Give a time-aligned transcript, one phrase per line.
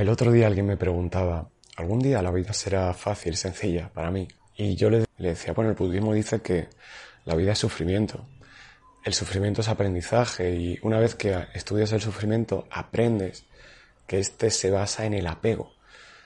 [0.00, 4.26] El otro día alguien me preguntaba, ¿algún día la vida será fácil, sencilla para mí?
[4.56, 6.68] Y yo le, decía, bueno, el budismo dice que
[7.26, 8.24] la vida es sufrimiento.
[9.04, 13.44] El sufrimiento es aprendizaje y una vez que estudias el sufrimiento aprendes
[14.06, 15.74] que este se basa en el apego.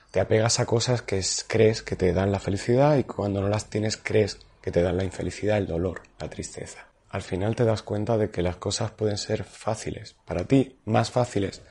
[0.09, 3.69] Te apegas a cosas que crees que te dan la felicidad y cuando no las
[3.69, 6.87] tienes crees que te dan la infelicidad, el dolor, la tristeza.
[7.09, 11.11] Al final te das cuenta de que las cosas pueden ser fáciles, para ti más
[11.11, 11.61] fáciles,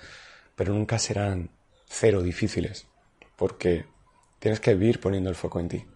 [0.55, 1.49] pero nunca serán
[1.87, 2.87] cero difíciles,
[3.37, 3.87] porque
[4.39, 5.87] tienes que vivir poniendo el foco en ti.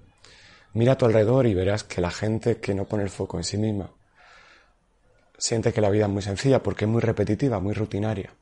[0.74, 3.44] Mira a tu alrededor y verás que la gente que no pone el foco en
[3.44, 3.92] sí misma
[5.38, 8.34] siente que la vida es muy sencilla porque es muy repetitiva, muy rutinaria,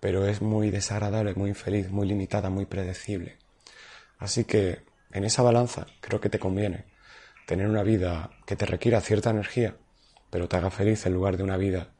[0.00, 3.38] pero es muy desagradable, muy infeliz, muy limitada, muy predecible.
[4.18, 6.84] Así que en esa balanza creo que te conviene
[7.46, 9.76] tener una vida que te requiera cierta energía,
[10.30, 11.92] pero te haga feliz en lugar de una vida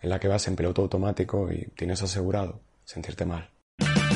[0.00, 3.55] en la que vas en piloto automático y tienes asegurado sentirte mal.